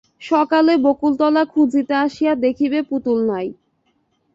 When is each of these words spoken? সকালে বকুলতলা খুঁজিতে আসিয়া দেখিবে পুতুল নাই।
সকালে 0.21 0.73
বকুলতলা 0.85 1.43
খুঁজিতে 1.53 1.93
আসিয়া 2.05 2.33
দেখিবে 2.45 2.79
পুতুল 2.89 3.19
নাই। 3.31 3.47